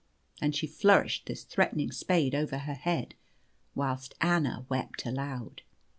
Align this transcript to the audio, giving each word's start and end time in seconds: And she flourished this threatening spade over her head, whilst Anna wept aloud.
And 0.41 0.55
she 0.55 0.65
flourished 0.65 1.27
this 1.27 1.43
threatening 1.43 1.91
spade 1.91 2.33
over 2.33 2.57
her 2.57 2.73
head, 2.73 3.13
whilst 3.75 4.15
Anna 4.19 4.65
wept 4.67 5.05
aloud. 5.05 5.61